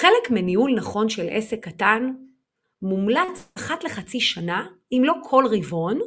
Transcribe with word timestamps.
חלק 0.00 0.30
מניהול 0.30 0.74
נכון 0.74 1.08
של 1.08 1.26
עסק 1.30 1.64
קטן 1.68 2.12
מומלץ 2.82 3.52
אחת 3.58 3.84
לחצי 3.84 4.20
שנה, 4.20 4.66
אם 4.92 5.02
לא 5.04 5.14
כל 5.22 5.44
רבעון, 5.50 6.00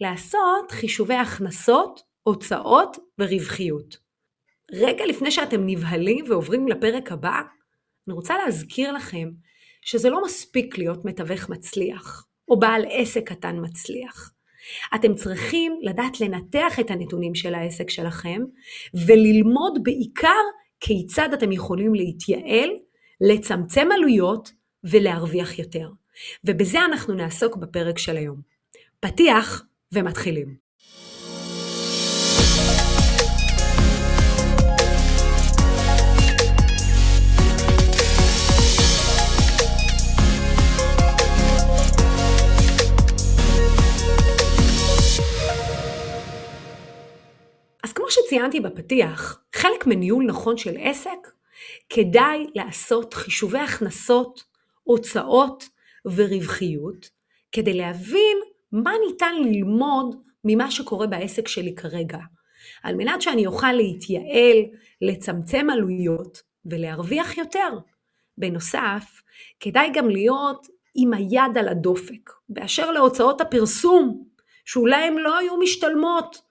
לעשות 0.00 0.70
חישובי 0.70 1.14
הכנסות, 1.14 2.00
הוצאות 2.22 2.96
ורווחיות. 3.18 3.96
רגע 4.72 5.06
לפני 5.06 5.30
שאתם 5.30 5.66
נבהלים 5.66 6.24
ועוברים 6.28 6.68
לפרק 6.68 7.12
הבא, 7.12 7.40
אני 8.08 8.14
רוצה 8.14 8.34
להזכיר 8.44 8.92
לכם 8.92 9.30
שזה 9.82 10.10
לא 10.10 10.22
מספיק 10.24 10.78
להיות 10.78 11.04
מתווך 11.04 11.48
מצליח, 11.48 12.26
או 12.48 12.58
בעל 12.58 12.84
עסק 12.90 13.28
קטן 13.28 13.56
מצליח. 13.62 14.30
אתם 14.94 15.14
צריכים 15.14 15.78
לדעת 15.82 16.20
לנתח 16.20 16.80
את 16.80 16.90
הנתונים 16.90 17.34
של 17.34 17.54
העסק 17.54 17.90
שלכם, 17.90 18.42
וללמוד 19.06 19.78
בעיקר 19.82 20.42
כיצד 20.80 21.32
אתם 21.32 21.52
יכולים 21.52 21.94
להתייעל, 21.94 22.70
לצמצם 23.20 23.88
עלויות 23.92 24.52
ולהרוויח 24.84 25.58
יותר. 25.58 25.90
ובזה 26.44 26.84
אנחנו 26.84 27.14
נעסוק 27.14 27.56
בפרק 27.56 27.98
של 27.98 28.16
היום. 28.16 28.40
פתיח 29.00 29.64
ומתחילים. 29.92 30.64
שציינתי 48.14 48.60
בפתיח, 48.60 49.38
חלק 49.54 49.86
מניהול 49.86 50.24
נכון 50.26 50.56
של 50.56 50.76
עסק, 50.80 51.28
כדאי 51.94 52.46
לעשות 52.54 53.14
חישובי 53.14 53.58
הכנסות, 53.58 54.44
הוצאות 54.82 55.68
ורווחיות, 56.04 57.10
כדי 57.52 57.74
להבין 57.74 58.36
מה 58.72 58.92
ניתן 59.06 59.34
ללמוד 59.44 60.16
ממה 60.44 60.70
שקורה 60.70 61.06
בעסק 61.06 61.48
שלי 61.48 61.74
כרגע, 61.74 62.18
על 62.82 62.94
מנת 62.94 63.22
שאני 63.22 63.46
אוכל 63.46 63.72
להתייעל, 63.72 64.56
לצמצם 65.02 65.70
עלויות 65.70 66.42
ולהרוויח 66.66 67.38
יותר. 67.38 67.78
בנוסף, 68.38 69.22
כדאי 69.60 69.90
גם 69.94 70.08
להיות 70.08 70.66
עם 70.94 71.14
היד 71.14 71.58
על 71.58 71.68
הדופק, 71.68 72.30
באשר 72.48 72.90
להוצאות 72.90 73.40
הפרסום, 73.40 74.24
שאולי 74.64 75.04
הן 75.04 75.16
לא 75.16 75.38
היו 75.38 75.56
משתלמות, 75.56 76.42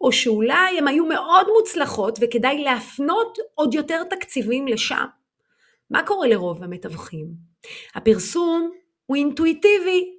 או 0.00 0.12
שאולי 0.12 0.78
הן 0.78 0.88
היו 0.88 1.06
מאוד 1.06 1.46
מוצלחות 1.58 2.18
וכדאי 2.20 2.62
להפנות 2.64 3.38
עוד 3.54 3.74
יותר 3.74 4.04
תקציבים 4.04 4.68
לשם. 4.68 5.04
מה 5.90 6.02
קורה 6.02 6.28
לרוב 6.28 6.62
המתווכים? 6.62 7.26
הפרסום 7.94 8.70
הוא 9.06 9.16
אינטואיטיבי. 9.16 10.14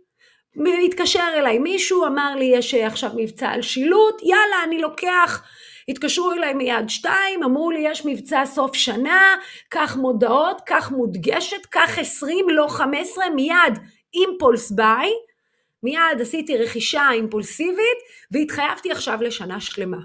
התקשר 0.86 1.28
אליי 1.34 1.60
מישהו, 1.60 2.06
אמר 2.06 2.36
לי 2.36 2.46
יש 2.46 2.74
עכשיו 2.74 3.12
מבצע 3.16 3.50
על 3.50 3.62
שילוט, 3.62 4.22
יאללה 4.22 4.64
אני 4.64 4.82
לוקח, 4.82 5.44
התקשרו 5.90 6.32
אליי 6.32 6.54
מיד 6.54 6.90
שתיים, 6.90 7.44
אמרו 7.44 7.72
לי 7.72 7.80
יש 7.84 8.06
מבצע 8.06 8.46
סוף 8.46 8.76
שנה, 8.76 9.36
קח 9.70 9.96
מודעות, 9.96 10.62
קח 10.66 10.92
מודגשת, 10.92 11.66
קח 11.66 12.00
עשרים, 12.00 12.50
לא 12.50 12.68
חמש 12.70 13.00
עשרה, 13.02 13.30
מיד 13.30 13.80
אימפולס 14.14 14.72
ביי, 14.72 15.10
מיד 15.84 16.22
עשיתי 16.22 16.58
רכישה 16.58 17.10
אימפולסיבית 17.12 17.98
והתחייבתי 18.32 18.92
עכשיו 18.92 19.22
לשנה 19.22 19.60
שלמה. 19.60 19.98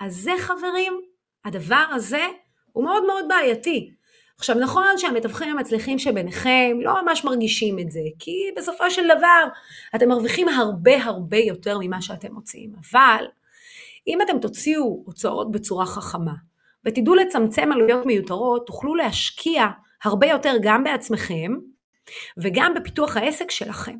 אז 0.00 0.14
זה 0.16 0.32
חברים, 0.38 1.00
הדבר 1.44 1.84
הזה 1.90 2.26
הוא 2.72 2.84
מאוד 2.84 3.06
מאוד 3.06 3.24
בעייתי. 3.28 3.90
עכשיו 4.38 4.56
נכון 4.56 4.98
שהמתווכים 4.98 5.48
המצליחים 5.48 5.98
שביניכם 5.98 6.78
לא 6.80 7.02
ממש 7.02 7.24
מרגישים 7.24 7.78
את 7.78 7.90
זה, 7.90 8.00
כי 8.18 8.50
בסופו 8.56 8.90
של 8.90 9.04
דבר 9.04 9.44
אתם 9.96 10.08
מרוויחים 10.08 10.48
הרבה 10.48 11.04
הרבה 11.04 11.36
יותר 11.36 11.78
ממה 11.80 12.02
שאתם 12.02 12.34
מוציאים, 12.34 12.72
אבל 12.74 13.24
אם 14.06 14.22
אתם 14.22 14.38
תוציאו 14.38 15.02
הוצאות 15.06 15.50
בצורה 15.50 15.86
חכמה 15.86 16.32
ותדעו 16.84 17.14
לצמצם 17.14 17.72
עלויות 17.72 18.06
מיותרות, 18.06 18.66
תוכלו 18.66 18.94
להשקיע 18.94 19.66
הרבה 20.04 20.26
יותר 20.26 20.54
גם 20.62 20.84
בעצמכם 20.84 21.52
וגם 22.38 22.74
בפיתוח 22.74 23.16
העסק 23.16 23.50
שלכם. 23.50 23.96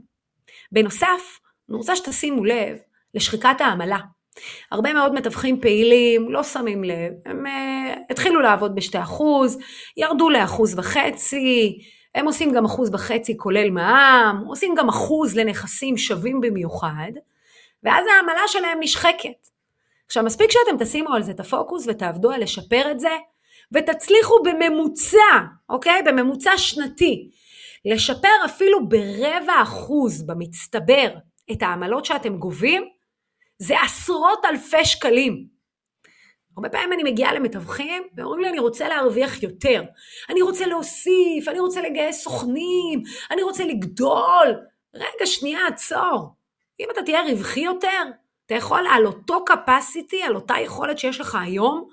בנוסף, 0.77 1.41
אני 1.69 1.77
רוצה 1.77 1.97
שתשימו 1.97 2.45
לב 2.45 2.77
לשחיקת 3.15 3.61
העמלה. 3.61 3.99
הרבה 4.73 4.93
מאוד 4.93 5.15
מתווכים 5.15 5.61
פעילים 5.61 6.31
לא 6.31 6.43
שמים 6.43 6.85
לב, 6.85 7.13
הם 7.25 7.47
uh, 7.47 7.99
התחילו 8.11 8.41
לעבוד 8.41 8.75
ב-2%, 8.75 9.23
ירדו 9.97 10.31
ל-1.5%, 10.31 11.37
הם 12.15 12.27
עושים 12.27 12.53
גם 12.53 12.65
אחוז 12.65 12.95
וחצי 12.95 13.37
כולל 13.37 13.71
מע"מ, 13.71 14.45
עושים 14.47 14.75
גם 14.75 14.89
אחוז 14.89 15.37
לנכסים 15.37 15.99
שווים 15.99 16.41
במיוחד, 16.41 17.13
ואז 17.83 18.05
העמלה 18.07 18.49
שלהם 18.49 18.79
נשחקת. 18.81 19.49
עכשיו 20.07 20.25
מספיק 20.25 20.51
שאתם 20.51 20.85
תשימו 20.85 21.15
על 21.15 21.23
זה 21.23 21.31
את 21.31 21.41
הפוקוס 21.41 21.85
ותעבדו 21.89 22.31
על 22.31 22.43
לשפר 22.43 22.91
את 22.91 23.01
זה, 23.01 23.17
ותצליחו 23.73 24.35
בממוצע, 24.45 25.19
אוקיי? 25.69 26.03
בממוצע 26.03 26.59
שנתי, 26.59 27.31
לשפר 27.87 28.45
אפילו 28.45 28.89
ברבע 28.89 29.63
אחוז 29.63 30.27
במצטבר 30.27 31.09
את 31.53 31.63
העמלות 31.63 32.05
שאתם 32.05 32.37
גובים, 32.37 32.89
זה 33.59 33.81
עשרות 33.81 34.45
אלפי 34.45 34.85
שקלים. 34.85 35.47
הרבה 36.57 36.69
פעמים 36.69 36.93
אני 36.93 37.03
מגיעה 37.03 37.33
למתווכים 37.33 38.03
ואומרים 38.17 38.41
לי 38.41 38.49
אני 38.49 38.59
רוצה 38.59 38.89
להרוויח 38.89 39.43
יותר, 39.43 39.83
אני 40.31 40.43
רוצה 40.43 40.67
להוסיף, 40.67 41.49
אני 41.49 41.61
רוצה 41.61 41.81
לגייס 41.81 42.23
סוכנים, 42.23 43.03
אני 43.31 43.43
רוצה 43.43 43.65
לגדול. 43.65 44.57
רגע, 44.95 45.27
שנייה, 45.27 45.67
עצור. 45.67 46.29
אם 46.81 46.87
אתה 46.93 47.03
תהיה 47.03 47.23
רווחי 47.23 47.61
יותר, 47.61 48.03
אתה 48.47 48.55
יכול 48.55 48.87
על 48.91 49.07
אותו 49.07 49.45
capacity, 49.51 50.27
על 50.27 50.35
אותה 50.35 50.55
יכולת 50.59 50.99
שיש 50.99 51.21
לך 51.21 51.39
היום, 51.41 51.89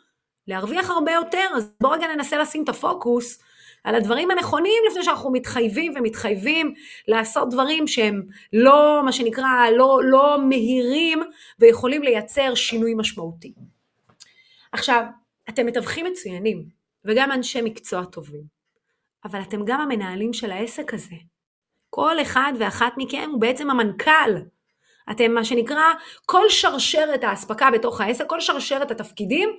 להרוויח 0.48 0.90
הרבה 0.90 1.12
יותר, 1.12 1.48
אז 1.56 1.74
בוא 1.82 1.94
רגע 1.96 2.08
ננסה 2.08 2.38
לשים 2.38 2.64
את 2.64 2.70
הפוקוס 2.70 3.40
על 3.84 3.96
הדברים 3.96 4.32
הנכונים 4.32 4.84
לפני 4.90 5.04
שאנחנו 5.04 5.32
מתחייבים 5.32 5.94
ומתחייבים 5.96 6.74
לעשות 7.08 7.50
דברים 7.50 7.88
שהם 7.88 8.24
לא, 8.54 9.02
מה 9.06 9.12
שנקרא, 9.12 9.70
לא, 9.78 10.00
לא 10.04 10.38
מהירים 10.50 11.20
ויכולים 11.60 12.04
לייצר 12.04 12.56
שינוי 12.56 12.94
משמעותי. 12.94 13.54
עכשיו, 14.72 15.04
אתם 15.50 15.66
מתווכים 15.66 16.06
מצוינים 16.06 16.64
וגם 17.06 17.32
אנשי 17.32 17.62
מקצוע 17.62 18.06
טובים, 18.06 18.44
אבל 19.26 19.42
אתם 19.42 19.66
גם 19.66 19.82
המנהלים 19.82 20.34
של 20.34 20.52
העסק 20.52 20.94
הזה. 20.94 21.16
כל 21.90 22.22
אחד 22.22 22.54
ואחת 22.60 22.94
מכם 22.98 23.30
הוא 23.32 23.42
בעצם 23.42 23.70
המנכ"ל 23.70 24.32
אתם 25.12 25.32
מה 25.32 25.44
שנקרא, 25.46 25.94
כל 26.26 26.50
שרשרת 26.50 27.24
האספקה 27.24 27.72
בתוך 27.72 28.02
העסק, 28.02 28.26
כל 28.28 28.40
שרשרת 28.40 28.92
התפקידים, 28.92 29.50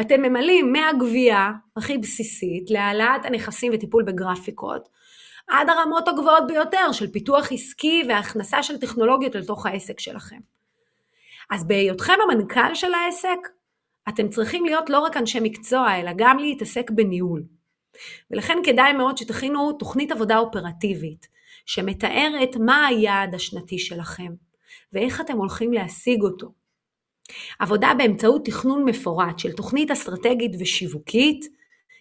אתם 0.00 0.22
ממלאים 0.22 0.72
מהגבייה 0.72 1.52
הכי 1.76 1.98
בסיסית 1.98 2.70
להעלאת 2.70 3.24
הנכסים 3.24 3.72
וטיפול 3.74 4.02
בגרפיקות, 4.02 4.88
עד 5.48 5.70
הרמות 5.70 6.08
הגבוהות 6.08 6.46
ביותר 6.46 6.92
של 6.92 7.12
פיתוח 7.12 7.52
עסקי 7.52 8.02
והכנסה 8.08 8.62
של 8.62 8.78
טכנולוגיות 8.78 9.34
לתוך 9.34 9.66
העסק 9.66 10.00
שלכם. 10.00 10.38
אז 11.50 11.66
בהיותכם 11.66 12.12
המנכ"ל 12.22 12.74
של 12.74 12.94
העסק, 12.94 13.48
אתם 14.08 14.28
צריכים 14.28 14.64
להיות 14.64 14.90
לא 14.90 14.98
רק 14.98 15.16
אנשי 15.16 15.40
מקצוע, 15.40 16.00
אלא 16.00 16.10
גם 16.16 16.38
להתעסק 16.38 16.90
בניהול. 16.90 17.42
ולכן 18.30 18.58
כדאי 18.64 18.92
מאוד 18.92 19.18
שתכינו 19.18 19.72
תוכנית 19.72 20.12
עבודה 20.12 20.38
אופרטיבית, 20.38 21.26
שמתארת 21.66 22.56
מה 22.60 22.86
היעד 22.86 23.34
השנתי 23.34 23.78
שלכם, 23.78 24.32
ואיך 24.94 25.20
אתם 25.20 25.36
הולכים 25.36 25.72
להשיג 25.72 26.22
אותו. 26.22 26.52
עבודה 27.58 27.92
באמצעות 27.98 28.44
תכנון 28.44 28.84
מפורט 28.84 29.38
של 29.38 29.52
תוכנית 29.52 29.90
אסטרטגית 29.90 30.52
ושיווקית, 30.60 31.46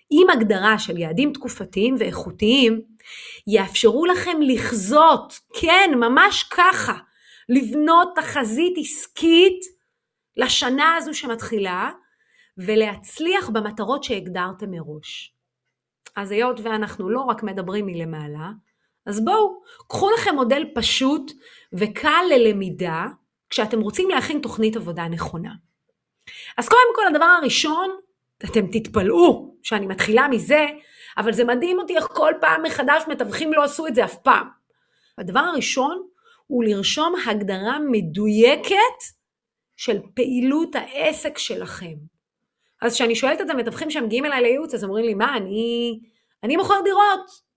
עם 0.09 0.30
הגדרה 0.30 0.80
של 0.80 0.98
יעדים 0.98 1.34
תקופתיים 1.34 1.96
ואיכותיים, 2.00 2.81
יאפשרו 3.48 4.06
לכם 4.06 4.42
לחזות, 4.42 5.40
כן, 5.62 5.92
ממש 5.95 6.44
ככה, 6.44 6.94
לבנות 7.50 8.10
תחזית 8.16 8.74
עסקית 8.78 9.60
לשנה 10.38 10.96
הזו 10.96 11.13
שמתחילה, 11.13 11.92
ולהצליח 12.57 13.50
במטרות 13.50 14.04
שהגדרתם 14.04 14.72
מראש. 14.72 15.36
אז 16.16 16.31
היות 16.31 16.60
ואנחנו 16.60 17.10
לא 17.10 17.22
רק 17.22 17.44
מדברים 17.44 17.86
מלמעלה, 17.86 18.51
אז 19.05 19.25
בואו, 19.25 19.61
קחו 19.88 20.09
לכם 20.11 20.35
מודל 20.35 20.63
פשוט 20.75 21.31
וקל 21.73 22.23
ללמידה 22.29 23.05
כשאתם 23.50 23.81
רוצים 23.81 24.09
להכין 24.09 24.39
תוכנית 24.41 24.75
עבודה 24.75 25.07
נכונה. 25.07 25.51
אז 26.57 26.69
קודם 26.69 26.95
כל 26.95 27.07
הדבר 27.07 27.25
הראשון, 27.25 27.89
אתם 28.45 28.67
תתפלאו 28.71 29.55
שאני 29.63 29.85
מתחילה 29.85 30.27
מזה, 30.27 30.65
אבל 31.17 31.33
זה 31.33 31.44
מדהים 31.44 31.79
אותי 31.79 31.95
איך 31.95 32.07
כל 32.07 32.33
פעם 32.41 32.63
מחדש 32.63 33.03
מתווכים 33.07 33.53
לא 33.53 33.63
עשו 33.63 33.88
את 33.88 33.95
זה 33.95 34.05
אף 34.05 34.15
פעם. 34.15 34.47
הדבר 35.17 35.39
הראשון 35.39 36.03
הוא 36.47 36.63
לרשום 36.63 37.13
הגדרה 37.27 37.77
מדויקת 37.91 39.00
של 39.77 40.00
פעילות 40.13 40.75
העסק 40.75 41.38
שלכם. 41.38 41.94
אז 42.81 42.94
כשאני 42.94 43.15
שואלת 43.15 43.41
את 43.41 43.50
המתווכים 43.50 43.91
שמגיעים 43.91 44.25
אליי 44.25 44.41
לייעוץ, 44.41 44.73
אז 44.73 44.83
אומרים 44.83 45.05
לי, 45.05 45.13
מה, 45.13 45.38
אני 45.38 46.00
אני 46.44 46.57
מוכר 46.57 46.81
דירות. 46.83 47.52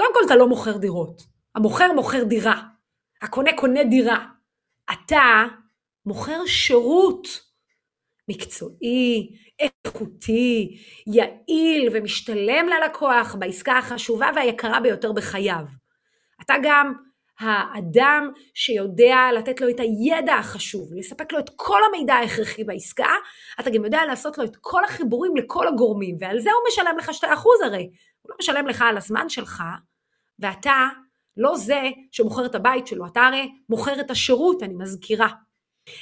קודם 0.00 0.14
כל 0.14 0.20
אתה 0.26 0.36
לא 0.36 0.48
מוכר 0.48 0.76
דירות, 0.76 1.22
המוכר 1.54 1.92
מוכר 1.92 2.24
דירה, 2.24 2.62
הקונה 3.22 3.50
קונה 3.56 3.84
דירה. 3.84 4.26
אתה 4.92 5.44
מוכר 6.06 6.46
שירות 6.46 7.28
מקצועי, 8.28 9.36
איכותי, 9.58 10.78
יעיל 11.06 11.88
ומשתלם 11.92 12.68
ללקוח 12.68 13.34
בעסקה 13.34 13.78
החשובה 13.78 14.30
והיקרה 14.36 14.80
ביותר 14.80 15.12
בחייו. 15.12 15.64
אתה 16.42 16.54
גם 16.62 16.92
האדם 17.40 18.30
שיודע 18.54 19.18
לתת 19.36 19.60
לו 19.60 19.68
את 19.68 19.80
הידע 19.80 20.34
החשוב, 20.34 20.88
לספק 20.94 21.32
לו 21.32 21.38
את 21.38 21.50
כל 21.56 21.80
המידע 21.88 22.14
ההכרחי 22.14 22.64
בעסקה, 22.64 23.12
אתה 23.60 23.70
גם 23.70 23.84
יודע 23.84 24.04
לעשות 24.06 24.38
לו 24.38 24.44
את 24.44 24.56
כל 24.60 24.84
החיבורים 24.84 25.36
לכל 25.36 25.68
הגורמים, 25.68 26.16
ועל 26.20 26.40
זה 26.40 26.50
הוא 26.50 26.68
משלם 26.68 26.98
לך 26.98 27.08
2% 27.08 27.24
הרי. 27.64 27.90
הוא 28.22 28.30
לא 28.30 28.36
משלם 28.40 28.66
לך 28.66 28.82
על 28.82 28.96
הזמן 28.96 29.28
שלך, 29.28 29.62
ואתה 30.40 30.88
לא 31.36 31.56
זה 31.56 31.82
שמוכר 32.12 32.46
את 32.46 32.54
הבית 32.54 32.86
שלו, 32.86 33.06
אתה 33.06 33.20
הרי 33.20 33.52
מוכר 33.68 34.00
את 34.00 34.10
השירות, 34.10 34.62
אני 34.62 34.74
מזכירה. 34.74 35.28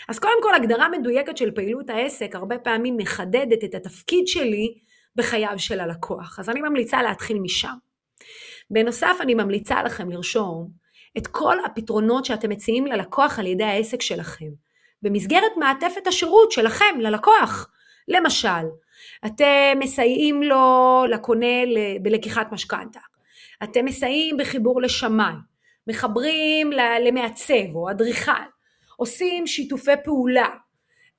אז 0.09 0.19
קודם 0.19 0.43
כל, 0.43 0.55
הגדרה 0.55 0.89
מדויקת 0.89 1.37
של 1.37 1.51
פעילות 1.51 1.91
העסק 1.91 2.35
הרבה 2.35 2.59
פעמים 2.59 2.97
מחדדת 2.97 3.65
את 3.65 3.75
התפקיד 3.75 4.27
שלי 4.29 4.75
בחייו 5.17 5.55
של 5.59 5.81
הלקוח. 5.81 6.39
אז 6.39 6.51
אני 6.51 6.61
ממליצה 6.61 7.03
להתחיל 7.03 7.39
משם. 7.39 7.75
בנוסף, 8.71 9.17
אני 9.21 9.35
ממליצה 9.35 9.83
לכם 9.83 10.11
לרשום 10.11 10.71
את 11.19 11.27
כל 11.27 11.57
הפתרונות 11.65 12.25
שאתם 12.25 12.51
מציעים 12.51 12.87
ללקוח 12.87 13.39
על 13.39 13.47
ידי 13.47 13.65
העסק 13.65 14.03
שלכם, 14.03 14.47
במסגרת 15.03 15.53
מעטפת 15.57 16.07
השירות 16.07 16.53
שלכם 16.53 17.01
ללקוח. 17.01 17.71
למשל, 18.09 18.67
אתם 19.27 19.79
מסייעים 19.79 20.43
לו, 20.43 21.05
לקונה, 21.11 21.47
בלקיחת 22.03 22.53
משכנתה. 22.53 23.01
אתם 23.63 23.85
מסייעים 23.85 24.37
בחיבור 24.37 24.83
לשמיים, 24.83 25.39
מחברים 25.87 26.71
למעצב 27.07 27.75
או 27.75 27.91
אדריכל, 27.91 28.33
עושים 28.97 29.47
שיתופי 29.47 29.93
פעולה, 30.05 30.49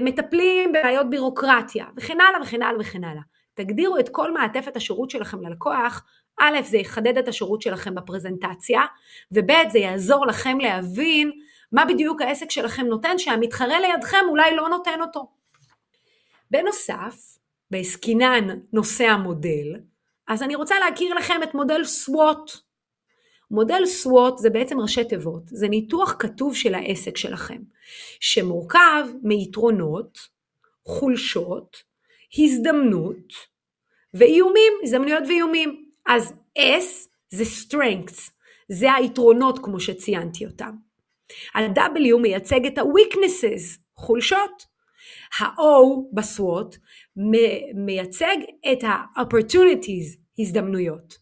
מטפלים 0.02 0.72
בבעיות 0.72 1.10
בירוקרטיה 1.10 1.86
וכן 1.98 2.18
הלאה 2.22 2.42
וכן 2.42 2.62
הלאה 2.62 2.80
וכן 2.80 3.04
הלאה. 3.04 3.22
תגדירו 3.54 4.00
את 4.00 4.10
כל 4.10 4.34
מעטפת 4.34 4.76
השירות 4.76 5.10
שלכם 5.10 5.42
ללקוח, 5.42 6.04
א', 6.40 6.62
זה 6.64 6.78
יחדד 6.78 7.18
את 7.18 7.28
השירות 7.28 7.62
שלכם 7.62 7.96
בפרזנטציה, 7.96 8.82
וב', 9.32 9.52
זה 9.72 9.80
יעזור 9.80 10.28
לכם 10.28 10.60
להבין 10.60 11.32
מה 11.72 11.86
בדיוק 11.86 12.22
העסק 12.22 12.52
שלכם 12.52 12.86
נותן, 12.86 13.18
שהמתחרה 13.18 13.80
לידכם 13.80 14.26
אולי 14.30 14.56
לא 14.56 14.70
נותן 14.70 15.02
אותו. 15.02 15.32
בנוסף, 16.52 17.38
בעסקינן 17.72 18.60
נושא 18.74 19.04
המודל, 19.04 19.76
אז 20.30 20.44
אני 20.44 20.56
רוצה 20.56 20.76
להכיר 20.80 21.14
לכם 21.14 21.44
את 21.44 21.54
מודל 21.54 21.84
סוואט. 21.84 22.52
מודל 23.52 23.86
סוואט 23.86 24.38
זה 24.38 24.50
בעצם 24.50 24.80
ראשי 24.80 25.04
תיבות, 25.04 25.44
זה 25.46 25.68
ניתוח 25.68 26.16
כתוב 26.20 26.56
של 26.56 26.76
העסק 26.76 27.18
שלכם, 27.18 27.62
שמורכב 28.20 29.06
מיתרונות, 29.24 30.18
חולשות, 30.86 31.84
הזדמנות 32.38 33.34
ואיומים, 34.14 34.74
הזדמנויות 34.84 35.24
ואיומים. 35.28 35.86
אז 36.06 36.34
S 36.58 37.08
זה 37.30 37.44
strengths, 37.44 38.32
זה 38.70 38.94
היתרונות 38.94 39.60
כמו 39.60 39.80
שציינתי 39.80 40.46
אותם. 40.46 40.76
ה-W 41.56 42.18
מייצג 42.22 42.66
את 42.66 42.78
ה-weaknesses, 42.78 43.80
חולשות. 43.96 44.66
ה-O 45.40 45.62
בסוואט 46.14 46.76
מייצג 47.76 48.38
את 48.72 48.84
ה-opportunities, 48.84 50.20
הזדמנויות. 50.40 51.14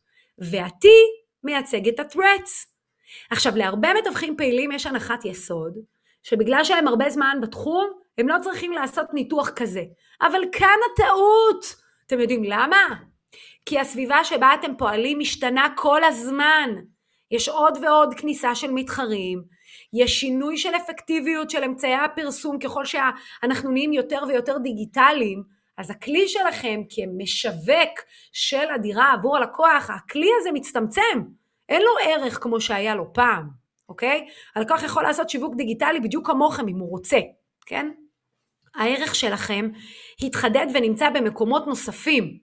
וה-T 0.51 0.87
מייצג 1.43 1.87
את 1.87 1.99
ה-threats. 1.99 2.67
עכשיו, 3.31 3.55
להרבה 3.55 3.89
מתווכים 4.01 4.37
פעילים 4.37 4.71
יש 4.71 4.85
הנחת 4.85 5.25
יסוד, 5.25 5.73
שבגלל 6.23 6.63
שהם 6.63 6.87
הרבה 6.87 7.09
זמן 7.09 7.37
בתחום, 7.41 7.89
הם 8.17 8.27
לא 8.27 8.35
צריכים 8.41 8.71
לעשות 8.71 9.13
ניתוח 9.13 9.49
כזה. 9.49 9.83
אבל 10.21 10.41
כאן 10.51 10.77
הטעות. 10.91 11.75
אתם 12.05 12.19
יודעים 12.19 12.43
למה? 12.43 12.95
כי 13.65 13.79
הסביבה 13.79 14.23
שבה 14.23 14.53
אתם 14.59 14.71
פועלים 14.77 15.19
משתנה 15.19 15.67
כל 15.75 16.03
הזמן. 16.03 16.69
יש 17.31 17.49
עוד 17.49 17.77
ועוד 17.81 18.13
כניסה 18.13 18.55
של 18.55 18.71
מתחרים, 18.71 19.43
יש 19.93 20.19
שינוי 20.19 20.57
של 20.57 20.75
אפקטיביות 20.75 21.49
של 21.49 21.63
אמצעי 21.63 21.95
הפרסום 21.95 22.59
ככל 22.59 22.85
שאנחנו 22.85 23.71
נהיים 23.71 23.93
יותר 23.93 24.19
ויותר 24.27 24.57
דיגיטליים, 24.57 25.43
אז 25.77 25.89
הכלי 25.89 26.27
שלכם 26.27 26.81
כמשווק 26.89 27.99
של 28.33 28.71
הדירה 28.75 29.13
עבור 29.13 29.37
הלקוח, 29.37 29.89
הכלי 29.89 30.29
הזה 30.39 30.49
מצטמצם, 30.53 31.21
אין 31.69 31.81
לו 31.81 31.91
ערך 32.03 32.43
כמו 32.43 32.61
שהיה 32.61 32.95
לו 32.95 33.13
פעם, 33.13 33.49
אוקיי? 33.89 34.27
הלקוח 34.55 34.83
יכול 34.83 35.03
לעשות 35.03 35.29
שיווק 35.29 35.55
דיגיטלי 35.55 35.99
בדיוק 35.99 36.27
כמוכם 36.27 36.67
אם 36.67 36.79
הוא 36.79 36.89
רוצה, 36.89 37.17
כן? 37.65 37.91
הערך 38.75 39.15
שלכם 39.15 39.69
התחדד 40.23 40.65
ונמצא 40.73 41.09
במקומות 41.09 41.67
נוספים. 41.67 42.37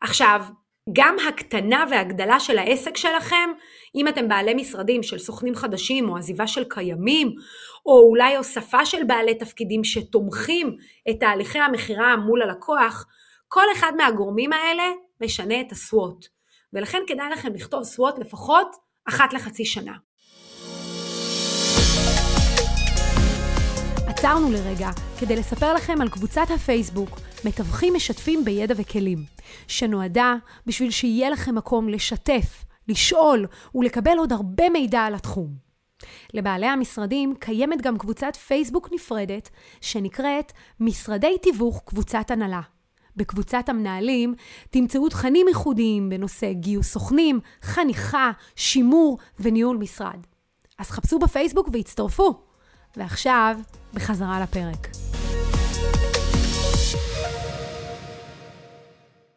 עכשיו, 0.00 0.42
גם 0.92 1.16
הקטנה 1.28 1.84
והגדלה 1.90 2.40
של 2.40 2.58
העסק 2.58 2.96
שלכם, 2.96 3.50
אם 3.94 4.08
אתם 4.08 4.28
בעלי 4.28 4.54
משרדים 4.54 5.02
של 5.02 5.18
סוכנים 5.18 5.54
חדשים 5.54 6.08
או 6.08 6.16
עזיבה 6.16 6.46
של 6.46 6.64
קיימים, 6.64 7.34
או 7.86 8.08
אולי 8.10 8.36
הוספה 8.36 8.86
של 8.86 9.04
בעלי 9.04 9.34
תפקידים 9.34 9.84
שתומכים 9.84 10.76
את 11.10 11.20
תהליכי 11.20 11.58
המכירה 11.58 12.16
מול 12.16 12.42
הלקוח, 12.42 13.06
כל 13.48 13.64
אחד 13.76 13.92
מהגורמים 13.96 14.52
האלה 14.52 14.84
משנה 15.20 15.60
את 15.60 15.72
הסוואט. 15.72 16.26
ולכן 16.72 16.98
כדאי 17.06 17.30
לכם 17.32 17.54
לכתוב 17.54 17.82
סוואט 17.82 18.18
לפחות 18.18 18.76
אחת 19.08 19.32
לחצי 19.32 19.64
שנה. 19.64 19.92
עצרנו 24.06 24.52
לרגע 24.52 24.90
כדי 25.20 25.36
לספר 25.36 25.74
לכם 25.74 26.00
על 26.02 26.08
קבוצת 26.08 26.46
הפייסבוק 26.54 27.25
מתווכים 27.46 27.94
משתפים 27.94 28.44
בידע 28.44 28.74
וכלים, 28.78 29.18
שנועדה 29.68 30.34
בשביל 30.66 30.90
שיהיה 30.90 31.30
לכם 31.30 31.54
מקום 31.54 31.88
לשתף, 31.88 32.64
לשאול 32.88 33.46
ולקבל 33.74 34.18
עוד 34.18 34.32
הרבה 34.32 34.70
מידע 34.70 35.00
על 35.00 35.14
התחום. 35.14 35.48
לבעלי 36.34 36.66
המשרדים 36.66 37.34
קיימת 37.38 37.82
גם 37.82 37.98
קבוצת 37.98 38.36
פייסבוק 38.36 38.88
נפרדת 38.92 39.50
שנקראת 39.80 40.52
משרדי 40.80 41.38
תיווך 41.42 41.82
קבוצת 41.84 42.30
הנהלה. 42.30 42.60
בקבוצת 43.16 43.68
המנהלים 43.68 44.34
תמצאו 44.70 45.08
תכנים 45.08 45.48
ייחודיים 45.48 46.08
בנושא 46.08 46.52
גיוס 46.52 46.92
סוכנים, 46.92 47.40
חניכה, 47.62 48.30
שימור 48.56 49.18
וניהול 49.40 49.76
משרד. 49.76 50.26
אז 50.78 50.90
חפשו 50.90 51.18
בפייסבוק 51.18 51.68
והצטרפו. 51.72 52.42
ועכשיו, 52.96 53.56
בחזרה 53.94 54.40
לפרק. 54.40 55.05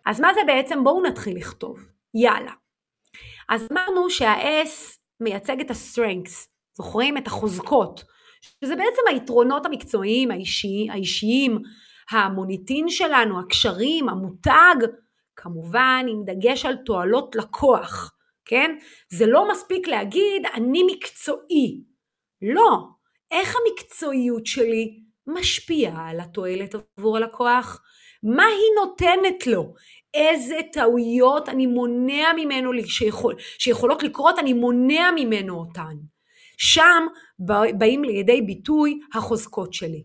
אז 0.10 0.20
מה 0.20 0.34
זה 0.34 0.40
בעצם? 0.48 0.84
בואו 0.84 1.04
נתחיל 1.04 1.38
לכתוב. 1.38 1.80
יאללה. 2.14 2.52
אז 3.50 3.68
אמרנו 3.72 4.10
שה-S 4.10 4.98
מייצג 5.20 5.60
את 5.60 5.72
ה-strengths, 5.72 6.48
זוכרים? 6.78 7.18
את 7.18 7.28
החוזקות, 7.28 8.04
שזה 8.42 8.76
בעצם 8.76 9.02
היתרונות 9.10 9.66
המקצועיים, 9.66 10.32
האישי, 10.32 10.88
האישיים, 10.92 11.60
המוניטין 12.12 12.90
שלנו, 12.90 13.40
הקשרים, 13.40 14.10
המותג, 14.10 14.76
כמובן 15.36 16.06
עם 16.10 16.24
דגש 16.26 16.66
על 16.66 16.76
תועלות 16.86 17.36
לקוח, 17.36 18.14
כן? 18.46 18.76
זה 19.10 19.26
לא 19.28 19.52
מספיק 19.52 19.88
להגיד 19.88 20.46
אני 20.54 20.84
מקצועי. 20.84 21.84
לא. 22.42 22.80
איך 23.32 23.56
המקצועיות 23.56 24.46
שלי 24.46 25.00
משפיעה 25.28 26.10
על 26.10 26.20
התועלת 26.20 26.76
עבור 26.98 27.18
הלקוח? 27.18 27.82
מה 28.24 28.46
היא 28.46 28.86
נותנת 28.86 29.48
לו? 29.48 29.74
איזה 30.14 30.58
טעויות 30.74 31.50
אני 31.50 31.66
מונע 31.66 32.34
ממנו, 32.36 32.72
שיכול, 32.86 33.36
שיכולות 33.58 34.04
לקרות, 34.04 34.40
אני 34.40 34.54
מונע 34.54 35.10
ממנו 35.16 35.56
אותן. 35.60 35.96
שם 36.58 37.06
באים 37.78 38.04
לידי 38.04 38.42
ביטוי 38.42 39.00
החוזקות 39.14 39.74
שלי. 39.74 40.04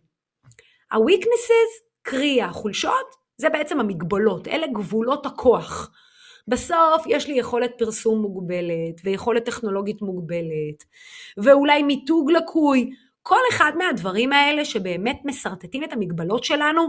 ה-weaknesses, 0.90 1.84
קרי 2.02 2.42
החולשות, 2.42 3.24
זה 3.36 3.48
בעצם 3.48 3.80
המגבלות, 3.80 4.48
אלה 4.48 4.66
גבולות 4.66 5.26
הכוח. 5.26 5.90
בסוף 6.48 7.04
יש 7.06 7.28
לי 7.28 7.34
יכולת 7.34 7.70
פרסום 7.78 8.22
מוגבלת, 8.22 9.00
ויכולת 9.04 9.44
טכנולוגית 9.44 10.02
מוגבלת, 10.02 10.84
ואולי 11.36 11.82
מיתוג 11.82 12.30
לקוי, 12.30 12.90
כל 13.26 13.40
אחד 13.50 13.72
מהדברים 13.78 14.32
האלה 14.32 14.64
שבאמת 14.64 15.20
משרטטים 15.24 15.84
את 15.84 15.92
המגבלות 15.92 16.44
שלנו, 16.44 16.82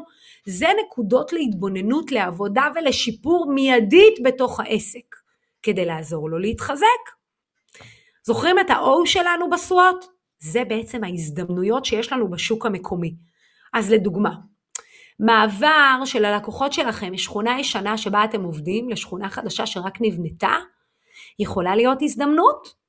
זה 0.46 0.68
נקודות 0.86 1.34
להתבוננות, 1.34 2.12
לעבודה 2.12 2.64
ולשיפור 2.76 3.52
מיידית 3.54 4.14
בתוך 4.24 4.60
העסק, 4.60 5.16
כדי 5.64 5.86
לעזור 5.86 6.30
לו 6.30 6.40
להתחזק. 6.40 7.04
זוכרים 8.24 8.60
את 8.60 8.70
ה-O 8.70 9.06
שלנו 9.06 9.50
בסוואט? 9.50 10.06
זה 10.40 10.64
בעצם 10.68 11.04
ההזדמנויות 11.04 11.86
שיש 11.86 12.12
לנו 12.12 12.30
בשוק 12.30 12.66
המקומי. 12.66 13.16
אז 13.74 13.92
לדוגמה, 13.92 14.32
מעבר 15.20 16.06
של 16.06 16.26
הלקוחות 16.26 16.74
שלכם 16.74 17.14
משכונה 17.14 17.60
ישנה 17.60 17.98
שבה 17.98 18.24
אתם 18.24 18.44
עובדים 18.44 18.90
לשכונה 18.90 19.30
חדשה 19.30 19.66
שרק 19.66 20.02
נבנתה, 20.02 20.56
יכולה 21.40 21.76
להיות 21.76 21.98
הזדמנות. 22.02 22.85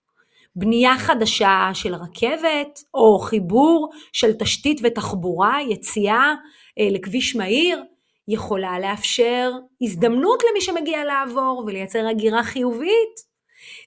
בנייה 0.56 0.98
חדשה 0.98 1.70
של 1.74 1.94
רכבת, 1.94 2.82
או 2.94 3.18
חיבור 3.18 3.90
של 4.12 4.32
תשתית 4.32 4.80
ותחבורה, 4.84 5.58
יציאה 5.68 6.34
אה, 6.78 6.88
לכביש 6.90 7.36
מהיר, 7.36 7.82
יכולה 8.28 8.78
לאפשר 8.78 9.52
הזדמנות 9.82 10.42
למי 10.50 10.60
שמגיע 10.60 11.04
לעבור 11.04 11.64
ולייצר 11.66 12.06
הגירה 12.06 12.44
חיובית. 12.44 13.26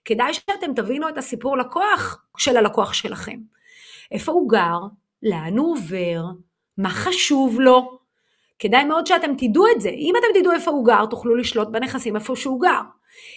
כדאי 0.05 0.33
שאתם 0.33 0.73
תבינו 0.75 1.09
את 1.09 1.17
הסיפור 1.17 1.57
לקוח 1.57 2.23
של 2.37 2.57
הלקוח 2.57 2.93
שלכם. 2.93 3.37
איפה 4.11 4.31
הוא 4.31 4.49
גר, 4.49 4.79
לאן 5.23 5.57
הוא 5.57 5.71
עובר, 5.71 6.21
מה 6.77 6.89
חשוב 6.89 7.59
לו. 7.59 7.98
כדאי 8.59 8.85
מאוד 8.85 9.07
שאתם 9.07 9.31
תדעו 9.37 9.63
את 9.75 9.81
זה. 9.81 9.89
אם 9.89 10.13
אתם 10.19 10.39
תדעו 10.39 10.51
איפה 10.51 10.71
הוא 10.71 10.85
גר, 10.85 11.05
תוכלו 11.05 11.35
לשלוט 11.35 11.67
בנכסים 11.67 12.15
איפה 12.15 12.35
שהוא 12.35 12.61
גר. 12.61 12.81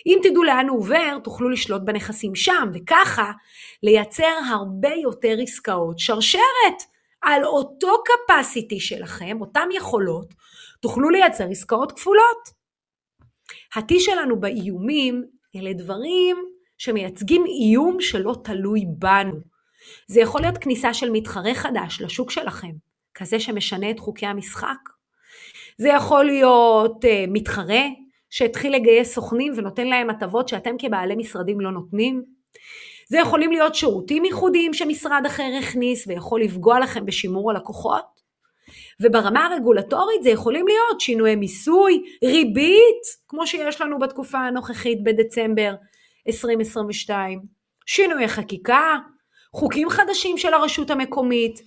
אם 0.07 0.19
תדעו 0.23 0.43
לאן 0.43 0.69
הוא 0.69 0.79
עובר, 0.79 1.19
תוכלו 1.25 1.49
לשלוט 1.49 1.83
בנכסים 1.83 2.35
שם, 2.35 2.69
וככה 2.75 3.33
לייצר 3.83 4.33
הרבה 4.51 4.95
יותר 5.03 5.37
עסקאות 5.43 5.99
שרשרת. 5.99 6.83
על 7.23 7.45
אותו 7.45 7.95
capacity 7.95 8.81
שלכם, 8.81 9.41
אותם 9.41 9.69
יכולות, 9.77 10.35
תוכלו 10.81 11.11
לייצר 11.11 11.45
עסקאות 11.51 11.93
כפולות. 11.93 12.49
ה-T 13.75 13.95
שלנו 13.99 14.41
באיומים 14.41 15.25
אלה 15.57 15.73
דברים 15.73 16.37
שמייצגים 16.79 17.45
איום 17.47 18.01
שלא 18.01 18.35
תלוי 18.45 18.85
בנו. 18.99 19.41
זה 20.07 20.21
יכול 20.21 20.41
להיות 20.41 20.59
כניסה 20.59 20.95
של 20.95 21.11
מתחרה 21.11 21.55
חדש 21.55 22.01
לשוק 22.01 22.31
שלכם, 22.31 22.73
כזה 23.15 23.41
שמשנה 23.41 23.91
את 23.91 23.99
חוקי 23.99 24.27
המשחק. 24.27 24.89
זה 25.79 25.89
יכול 25.89 26.25
להיות 26.25 27.05
uh, 27.05 27.09
מתחרה 27.29 27.83
שהתחיל 28.31 28.75
לגייס 28.75 29.15
סוכנים 29.15 29.53
ונותן 29.57 29.87
להם 29.87 30.11
הטבות 30.11 30.49
שאתם 30.49 30.75
כבעלי 30.79 31.15
משרדים 31.17 31.61
לא 31.61 31.71
נותנים. 31.71 32.23
זה 33.09 33.19
יכולים 33.19 33.53
להיות 33.53 33.75
שירותים 33.75 34.25
ייחודיים 34.25 34.75
שמשרד 34.75 35.23
אחר 35.27 35.51
הכניס 35.59 36.07
ויכול 36.07 36.43
לפגוע 36.43 36.81
לכם 36.81 37.07
בשימור 37.07 37.51
הלקוחות. 37.51 38.23
וברמה 39.01 39.47
הרגולטורית 39.47 40.23
זה 40.23 40.31
יכולים 40.31 40.67
להיות 40.67 41.01
שינויי 41.01 41.37
מיסוי, 41.37 42.03
ריבית, 42.25 43.03
כמו 43.29 43.47
שיש 43.47 43.81
לנו 43.81 43.99
בתקופה 43.99 44.39
הנוכחית 44.39 45.05
בדצמבר 45.05 45.75
2022, 46.29 47.43
שינויי 47.87 48.29
חקיקה, 48.29 48.97
חוקים 49.55 49.91
חדשים 49.91 50.39
של 50.39 50.55
הרשות 50.55 50.91
המקומית, 50.91 51.61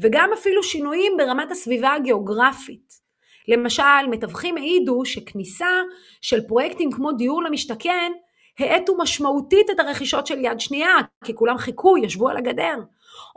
וגם 0.00 0.30
אפילו 0.34 0.62
שינויים 0.62 1.12
ברמת 1.18 1.50
הסביבה 1.50 1.92
הגיאוגרפית. 1.92 3.01
למשל, 3.48 4.06
מתווכים 4.10 4.56
העידו 4.56 5.04
שכניסה 5.04 5.80
של 6.20 6.40
פרויקטים 6.48 6.92
כמו 6.92 7.12
דיור 7.12 7.42
למשתכן 7.42 8.12
האטו 8.58 8.96
משמעותית 8.98 9.70
את 9.70 9.80
הרכישות 9.80 10.26
של 10.26 10.38
יד 10.44 10.60
שנייה, 10.60 10.96
כי 11.24 11.34
כולם 11.34 11.58
חיכו, 11.58 11.98
ישבו 11.98 12.28
על 12.28 12.36
הגדר. 12.36 12.74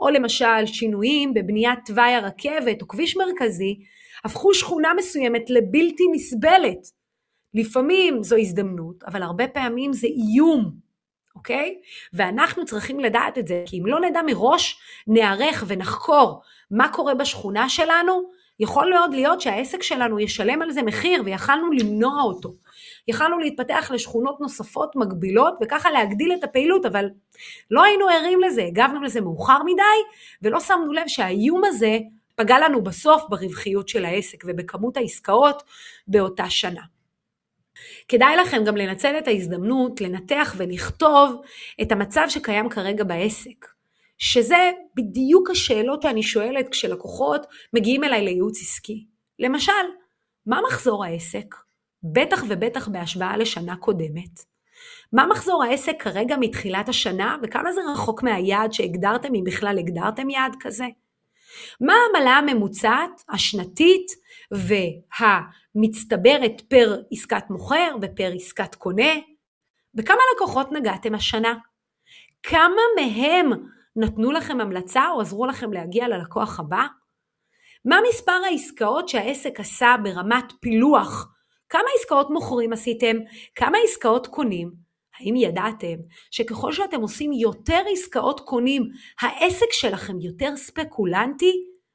או 0.00 0.08
למשל 0.08 0.66
שינויים 0.66 1.34
בבניית 1.34 1.78
תוואי 1.86 2.14
הרכבת 2.14 2.82
או 2.82 2.88
כביש 2.88 3.16
מרכזי, 3.16 3.78
הפכו 4.24 4.54
שכונה 4.54 4.94
מסוימת 4.94 5.50
לבלתי 5.50 6.04
נסבלת. 6.12 6.78
לפעמים 7.54 8.22
זו 8.22 8.36
הזדמנות, 8.36 9.04
אבל 9.04 9.22
הרבה 9.22 9.48
פעמים 9.48 9.92
זה 9.92 10.06
איום, 10.06 10.72
אוקיי? 11.36 11.78
ואנחנו 12.12 12.64
צריכים 12.64 13.00
לדעת 13.00 13.38
את 13.38 13.46
זה, 13.46 13.62
כי 13.66 13.78
אם 13.78 13.86
לא 13.86 14.00
נדע 14.00 14.20
מראש, 14.26 14.80
נערך 15.06 15.64
ונחקור 15.66 16.40
מה 16.70 16.92
קורה 16.92 17.14
בשכונה 17.14 17.68
שלנו, 17.68 18.22
יכול 18.60 18.90
מאוד 18.90 19.14
להיות 19.14 19.40
שהעסק 19.40 19.82
שלנו 19.82 20.20
ישלם 20.20 20.62
על 20.62 20.70
זה 20.70 20.82
מחיר 20.82 21.22
ויכלנו 21.24 21.72
למנוע 21.72 22.22
אותו. 22.22 22.54
יכלנו 23.08 23.38
להתפתח 23.38 23.90
לשכונות 23.94 24.40
נוספות 24.40 24.96
מקבילות 24.96 25.54
וככה 25.62 25.90
להגדיל 25.90 26.32
את 26.38 26.44
הפעילות, 26.44 26.86
אבל 26.86 27.08
לא 27.70 27.84
היינו 27.84 28.08
ערים 28.08 28.40
לזה, 28.40 28.62
הגבנו 28.62 29.02
לזה 29.02 29.20
מאוחר 29.20 29.62
מדי 29.62 30.16
ולא 30.42 30.60
שמנו 30.60 30.92
לב 30.92 31.04
שהאיום 31.06 31.64
הזה 31.64 31.98
פגע 32.34 32.58
לנו 32.58 32.84
בסוף 32.84 33.22
ברווחיות 33.28 33.88
של 33.88 34.04
העסק 34.04 34.44
ובכמות 34.46 34.96
העסקאות 34.96 35.62
באותה 36.08 36.50
שנה. 36.50 36.82
כדאי 38.08 38.36
לכם 38.36 38.64
גם 38.64 38.76
לנצל 38.76 39.18
את 39.18 39.28
ההזדמנות 39.28 40.00
לנתח 40.00 40.54
ולכתוב 40.56 41.42
את 41.82 41.92
המצב 41.92 42.24
שקיים 42.28 42.68
כרגע 42.68 43.04
בעסק. 43.04 43.75
שזה 44.18 44.70
בדיוק 44.96 45.50
השאלות 45.50 46.02
שאני 46.02 46.22
שואלת 46.22 46.68
כשלקוחות 46.68 47.46
מגיעים 47.72 48.04
אליי 48.04 48.24
לייעוץ 48.24 48.60
עסקי. 48.60 49.06
למשל, 49.38 49.72
מה 50.46 50.60
מחזור 50.66 51.04
העסק? 51.04 51.54
בטח 52.02 52.44
ובטח 52.48 52.88
בהשוואה 52.88 53.36
לשנה 53.36 53.76
קודמת. 53.76 54.56
מה 55.12 55.26
מחזור 55.26 55.64
העסק 55.64 56.02
כרגע 56.02 56.36
מתחילת 56.40 56.88
השנה 56.88 57.36
וכמה 57.42 57.72
זה 57.72 57.80
רחוק 57.92 58.22
מהיעד 58.22 58.72
שהגדרתם, 58.72 59.34
אם 59.34 59.44
בכלל 59.44 59.78
הגדרתם 59.78 60.30
יעד 60.30 60.56
כזה? 60.60 60.86
מה 61.80 61.94
העמלה 61.94 62.30
הממוצעת, 62.30 63.22
השנתית 63.28 64.06
והמצטברת 65.74 66.60
פר 66.68 66.96
עסקת 67.12 67.44
מוכר 67.50 67.96
ופר 68.02 68.32
עסקת 68.34 68.74
קונה? 68.74 69.12
בכמה 69.94 70.20
לקוחות 70.34 70.72
נגעתם 70.72 71.14
השנה? 71.14 71.54
כמה 72.42 72.82
מהם 72.96 73.52
נתנו 73.96 74.32
לכם 74.32 74.60
המלצה 74.60 75.10
או 75.10 75.20
עזרו 75.20 75.46
לכם 75.46 75.72
להגיע 75.72 76.08
ללקוח 76.08 76.60
הבא? 76.60 76.86
מה 77.84 77.98
מספר 78.08 78.32
העסקאות 78.32 79.08
שהעסק 79.08 79.60
עשה 79.60 79.94
ברמת 80.02 80.52
פילוח? 80.60 81.32
כמה 81.68 81.88
עסקאות 81.98 82.30
מוכרים 82.30 82.72
עשיתם? 82.72 83.16
כמה 83.54 83.78
עסקאות 83.84 84.26
קונים? 84.26 84.86
האם 85.20 85.36
ידעתם 85.36 85.96
שככל 86.30 86.72
שאתם 86.72 87.00
עושים 87.00 87.32
יותר 87.32 87.80
עסקאות 87.92 88.40
קונים, 88.40 88.88
העסק 89.20 89.72
שלכם 89.72 90.20
יותר 90.20 90.56
ספקולנטי? 90.56 91.52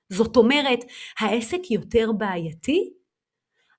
זאת 0.10 0.38
אומרת, 0.38 0.80
העסק 1.20 1.72
יותר 1.72 2.12
בעייתי? 2.12 2.94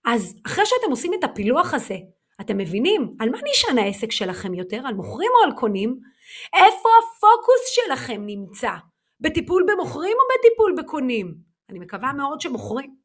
אז 0.04 0.40
אחרי 0.46 0.66
שאתם 0.66 0.90
עושים 0.90 1.14
את 1.14 1.24
הפילוח 1.24 1.74
הזה, 1.74 1.96
אתם 2.40 2.58
מבינים 2.58 3.14
על 3.20 3.30
מה 3.30 3.38
נשען 3.50 3.78
העסק 3.78 4.12
שלכם 4.12 4.54
יותר, 4.54 4.80
על 4.86 4.94
מוכרים 4.94 5.30
או 5.38 5.44
על 5.44 5.58
קונים? 5.58 6.00
איפה 6.54 6.88
הפוקוס 6.98 7.60
שלכם 7.66 8.22
נמצא? 8.26 8.70
בטיפול 9.20 9.66
במוכרים 9.68 10.16
או 10.16 10.24
בטיפול 10.38 10.74
בקונים? 10.78 11.34
אני 11.70 11.78
מקווה 11.78 12.12
מאוד 12.12 12.40
שמוכרים. 12.40 12.96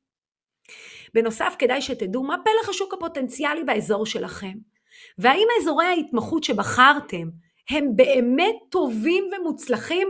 בנוסף, 1.14 1.56
כדאי 1.60 1.82
שתדעו 1.82 2.24
מה 2.24 2.36
פלח 2.44 2.70
השוק 2.70 2.94
הפוטנציאלי 2.94 3.64
באזור 3.64 4.06
שלכם, 4.06 4.54
והאם 5.18 5.48
אזורי 5.62 5.86
ההתמחות 5.86 6.44
שבחרתם 6.44 7.30
הם 7.70 7.96
באמת 7.96 8.56
טובים 8.70 9.30
ומוצלחים? 9.38 10.08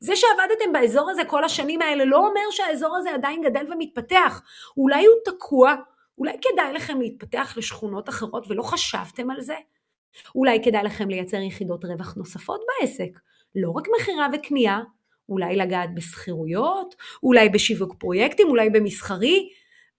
זה 0.00 0.16
שעבדתם 0.16 0.72
באזור 0.72 1.10
הזה 1.10 1.24
כל 1.24 1.44
השנים 1.44 1.82
האלה 1.82 2.04
לא 2.04 2.16
אומר 2.16 2.50
שהאזור 2.50 2.96
הזה 2.96 3.14
עדיין 3.14 3.42
גדל 3.42 3.72
ומתפתח. 3.72 4.42
אולי 4.76 5.06
הוא 5.06 5.14
תקוע, 5.24 5.74
אולי 6.18 6.32
כדאי 6.32 6.72
לכם 6.72 7.00
להתפתח 7.00 7.54
לשכונות 7.56 8.08
אחרות 8.08 8.46
ולא 8.48 8.62
חשבתם 8.62 9.30
על 9.30 9.40
זה? 9.40 9.56
אולי 10.34 10.58
כדאי 10.64 10.82
לכם 10.82 11.08
לייצר 11.08 11.36
יחידות 11.36 11.84
רווח 11.84 12.14
נוספות 12.14 12.60
בעסק, 12.80 13.18
לא 13.54 13.70
רק 13.70 13.84
מכירה 14.00 14.28
וקנייה, 14.32 14.80
אולי 15.28 15.56
לגעת 15.56 15.94
בשכירויות, 15.94 16.94
אולי 17.22 17.48
בשיווק 17.48 17.94
פרויקטים, 17.98 18.48
אולי 18.48 18.70
במסחרי, 18.70 19.48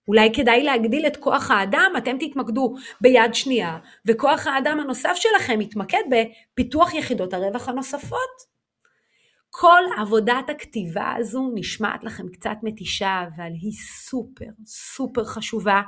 אולי 0.07 0.33
כדאי 0.33 0.63
להגדיל 0.63 1.07
את 1.07 1.17
כוח 1.17 1.51
האדם, 1.51 1.91
אתם 1.97 2.17
תתמקדו 2.19 2.75
ביד 3.01 3.33
שנייה, 3.33 3.77
וכוח 4.05 4.47
האדם 4.47 4.79
הנוסף 4.79 5.13
שלכם 5.15 5.61
יתמקד 5.61 6.03
בפיתוח 6.11 6.93
יחידות 6.93 7.33
הרווח 7.33 7.69
הנוספות. 7.69 8.56
כל 9.59 9.83
עבודת 9.97 10.49
הכתיבה 10.49 11.13
הזו 11.17 11.51
נשמעת 11.55 12.03
לכם 12.03 12.29
קצת 12.29 12.57
מתישה, 12.63 13.23
אבל 13.35 13.51
היא 13.61 13.71
סופר 13.71 14.45
סופר 14.65 15.25
חשובה, 15.25 15.81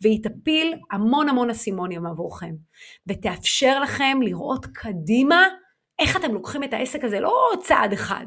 והיא 0.00 0.18
תפיל 0.22 0.74
המון 0.90 1.28
המון 1.28 1.50
אסימונים 1.50 2.06
עבורכם, 2.06 2.54
ותאפשר 3.06 3.80
לכם 3.80 4.18
לראות 4.22 4.66
קדימה 4.66 5.48
איך 5.98 6.16
אתם 6.16 6.34
לוקחים 6.34 6.64
את 6.64 6.72
העסק 6.72 7.04
הזה 7.04 7.20
לא 7.20 7.52
צעד 7.62 7.92
אחד, 7.92 8.26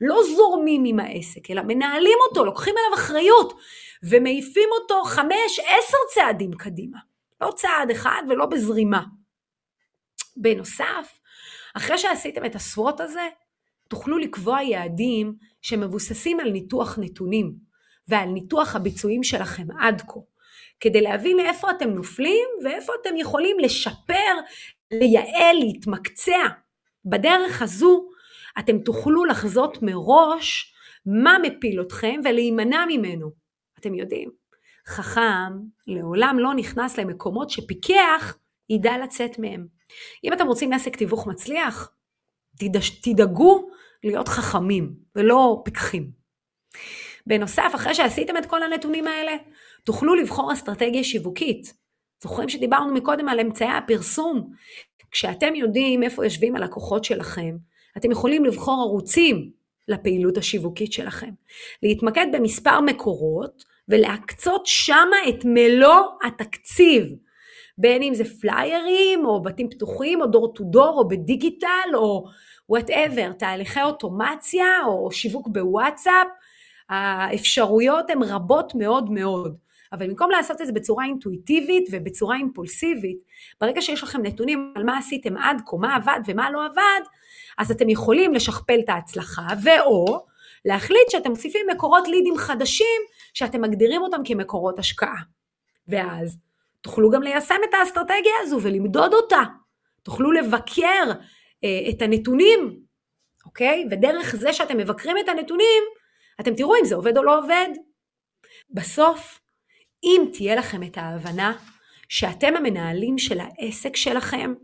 לא 0.00 0.20
זורמים 0.36 0.82
עם 0.86 1.00
העסק, 1.00 1.50
אלא 1.50 1.62
מנהלים 1.62 2.18
אותו, 2.28 2.44
לוקחים 2.44 2.74
עליו 2.78 3.04
אחריות, 3.04 3.52
ומעיפים 4.02 4.68
אותו 4.80 5.04
חמש, 5.04 5.58
עשר 5.58 5.98
צעדים 6.14 6.52
קדימה. 6.52 6.98
לא 7.40 7.50
צעד 7.56 7.90
אחד 7.90 8.22
ולא 8.28 8.46
בזרימה. 8.46 9.02
בנוסף, 10.36 11.18
אחרי 11.74 11.98
שעשיתם 11.98 12.44
את 12.44 12.54
הסוואט 12.54 13.00
הזה, 13.00 13.28
תוכלו 13.92 14.18
לקבוע 14.18 14.62
יעדים 14.62 15.34
שמבוססים 15.62 16.40
על 16.40 16.50
ניתוח 16.50 16.98
נתונים 16.98 17.54
ועל 18.08 18.28
ניתוח 18.28 18.76
הביצועים 18.76 19.22
שלכם 19.22 19.66
עד 19.80 20.02
כה, 20.08 20.20
כדי 20.80 21.00
להבין 21.00 21.40
איפה 21.40 21.70
אתם 21.70 21.90
נופלים 21.90 22.48
ואיפה 22.64 22.92
אתם 23.02 23.16
יכולים 23.16 23.58
לשפר, 23.58 24.34
לייעל, 24.90 25.56
להתמקצע. 25.60 26.48
בדרך 27.04 27.62
הזו 27.62 28.08
אתם 28.58 28.78
תוכלו 28.78 29.24
לחזות 29.24 29.78
מראש 29.82 30.74
מה 31.06 31.36
מפיל 31.42 31.80
אתכם 31.80 32.20
ולהימנע 32.24 32.84
ממנו. 32.88 33.30
אתם 33.78 33.94
יודעים, 33.94 34.30
חכם 34.86 35.52
לעולם 35.86 36.36
לא 36.38 36.54
נכנס 36.54 36.98
למקומות 36.98 37.50
שפיקח 37.50 38.36
ידע 38.70 38.98
לצאת 39.04 39.38
מהם. 39.38 39.66
אם 40.24 40.32
אתם 40.32 40.46
רוצים 40.46 40.72
עסק 40.72 40.96
תיווך 40.96 41.26
מצליח, 41.26 41.92
תדאגו 43.02 43.68
להיות 44.04 44.28
חכמים 44.28 44.94
ולא 45.16 45.62
פיקחים. 45.64 46.10
בנוסף, 47.26 47.72
אחרי 47.74 47.94
שעשיתם 47.94 48.36
את 48.36 48.46
כל 48.46 48.62
הנתונים 48.62 49.06
האלה, 49.06 49.32
תוכלו 49.84 50.14
לבחור 50.14 50.52
אסטרטגיה 50.52 51.04
שיווקית. 51.04 51.74
זוכרים 52.22 52.48
שדיברנו 52.48 52.94
מקודם 52.94 53.28
על 53.28 53.40
אמצעי 53.40 53.68
הפרסום? 53.68 54.52
כשאתם 55.10 55.54
יודעים 55.54 56.02
איפה 56.02 56.24
יושבים 56.24 56.56
הלקוחות 56.56 57.04
שלכם, 57.04 57.56
אתם 57.96 58.10
יכולים 58.10 58.44
לבחור 58.44 58.82
ערוצים 58.82 59.50
לפעילות 59.88 60.36
השיווקית 60.36 60.92
שלכם. 60.92 61.30
להתמקד 61.82 62.26
במספר 62.32 62.80
מקורות 62.80 63.64
ולהקצות 63.88 64.66
שמה 64.66 65.16
את 65.28 65.44
מלוא 65.44 66.00
התקציב. 66.26 67.06
בין 67.82 68.02
אם 68.02 68.14
זה 68.14 68.24
פליירים, 68.40 69.26
או 69.26 69.42
בתים 69.42 69.70
פתוחים, 69.70 70.20
או 70.20 70.26
door 70.26 70.54
to 70.54 70.64
door, 70.64 70.98
או 70.98 71.08
בדיגיטל, 71.08 71.94
או 71.94 72.24
whatever, 72.68 73.32
תהליכי 73.32 73.82
אוטומציה, 73.82 74.66
או 74.86 75.12
שיווק 75.12 75.48
בוואטסאפ, 75.48 76.26
האפשרויות 76.88 78.10
הן 78.10 78.22
רבות 78.22 78.74
מאוד 78.74 79.10
מאוד. 79.10 79.56
אבל 79.92 80.08
במקום 80.08 80.30
לעשות 80.30 80.60
את 80.60 80.66
זה 80.66 80.72
בצורה 80.72 81.04
אינטואיטיבית 81.04 81.88
ובצורה 81.92 82.36
אימפולסיבית, 82.36 83.18
ברגע 83.60 83.82
שיש 83.82 84.02
לכם 84.02 84.22
נתונים 84.22 84.72
על 84.76 84.84
מה 84.84 84.98
עשיתם 84.98 85.36
עד 85.36 85.62
כה, 85.66 85.76
מה 85.76 85.96
עבד 85.96 86.20
ומה 86.26 86.50
לא 86.50 86.66
עבד, 86.66 87.00
אז 87.58 87.70
אתם 87.70 87.88
יכולים 87.88 88.34
לשכפל 88.34 88.80
את 88.84 88.88
ההצלחה, 88.88 89.46
ואו 89.62 90.24
להחליט 90.64 91.10
שאתם 91.10 91.30
מוסיפים 91.30 91.66
מקורות 91.72 92.08
לידים 92.08 92.36
חדשים, 92.36 93.00
שאתם 93.34 93.62
מגדירים 93.62 94.02
אותם 94.02 94.20
כמקורות 94.24 94.78
השקעה. 94.78 95.22
ואז 95.88 96.38
תוכלו 96.82 97.10
גם 97.10 97.22
ליישם 97.22 97.60
את 97.68 97.74
האסטרטגיה 97.74 98.32
הזו 98.40 98.58
ולמדוד 98.62 99.14
אותה. 99.14 99.42
תוכלו 100.02 100.32
לבקר 100.32 101.12
אה, 101.64 101.90
את 101.90 102.02
הנתונים, 102.02 102.78
אוקיי? 103.46 103.84
ודרך 103.90 104.36
זה 104.36 104.52
שאתם 104.52 104.76
מבקרים 104.76 105.16
את 105.18 105.28
הנתונים, 105.28 105.82
אתם 106.40 106.54
תראו 106.54 106.74
אם 106.80 106.84
זה 106.84 106.94
עובד 106.94 107.16
או 107.16 107.22
לא 107.22 107.38
עובד. 107.38 107.68
בסוף, 108.70 109.40
אם 110.04 110.24
תהיה 110.32 110.54
לכם 110.54 110.82
את 110.82 110.98
ההבנה 110.98 111.52
שאתם 112.08 112.56
המנהלים 112.56 113.18
של 113.18 113.40
העסק 113.40 113.96
שלכם, 113.96 114.54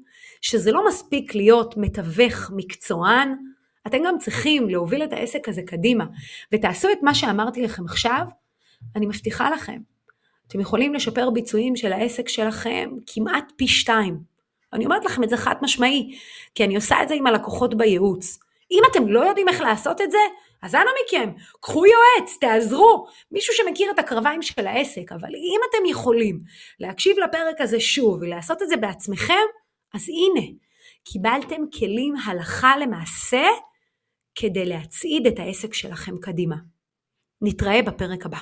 שזה 0.40 0.72
לא 0.72 0.88
מספיק 0.88 1.34
להיות 1.34 1.76
מתווך 1.76 2.50
מקצוען, 2.56 3.34
אתם 3.87 3.98
גם 4.06 4.18
צריכים 4.18 4.68
להוביל 4.68 5.04
את 5.04 5.12
העסק 5.12 5.48
הזה 5.48 5.62
קדימה, 5.66 6.04
ותעשו 6.54 6.88
את 6.92 6.98
מה 7.02 7.14
שאמרתי 7.14 7.62
לכם 7.62 7.84
עכשיו, 7.84 8.26
אני 8.96 9.06
מבטיחה 9.06 9.50
לכם, 9.50 9.78
אתם 10.49 10.61
יכולים 10.61 10.95
לשפר 10.95 11.31
ביצועים 11.31 11.76
של 11.76 11.93
העסק 11.93 12.28
שלכם 12.28 12.90
כמעט 13.07 13.52
פי 13.57 13.69
שתיים. 13.69 14.19
אני 14.73 14.85
אומרת 14.85 15.05
לכם 15.05 15.25
את 15.25 15.28
זה 15.28 15.37
חד 15.37 15.55
משמעי, 15.62 16.19
כי 16.55 16.64
אני 16.64 16.76
עושה 16.76 17.02
את 17.02 17.09
זה 17.09 17.14
עם 17.14 17.26
הלקוחות 17.26 17.75
בייעוץ. 17.75 18.38
אם 18.71 18.83
אתם 18.90 19.09
לא 19.09 19.21
יודעים 19.21 19.49
איך 19.49 19.61
לעשות 19.61 20.00
את 20.00 20.11
זה, 20.11 20.19
אז 20.62 20.75
אנא 20.75 20.90
מכם, 21.05 21.31
קחו 21.61 21.85
יועץ, 21.87 22.37
תעזרו, 22.40 23.07
מישהו 23.33 23.55
שמכיר 23.55 23.90
את 23.90 23.99
הקרביים 23.99 24.43
של 24.43 24.67
העסק, 24.67 25.12
אבל 25.12 25.28
אם 25.35 25.61
אתם 25.71 25.87
יכולים 25.87 26.40
להקשיב 26.81 27.17
לפרק 27.19 27.61
הזה 27.61 27.81
שוב 27.81 28.19
ולעשות 28.21 28.62
את 28.62 28.69
זה 28.69 28.76
בעצמכם, 28.76 29.35
אז 29.95 30.09
הנה, 30.09 30.47
קיבלתם 31.05 31.62
כלים 31.78 32.14
הלכה 32.26 32.76
למעשה 32.76 33.47
כדי 34.35 34.64
להצעיד 34.64 35.26
את 35.26 35.38
העסק 35.38 35.75
שלכם 35.75 36.19
קדימה. 36.21 36.57
נתראה 37.43 37.83
בפרק 37.83 38.26
הבא. 38.26 38.38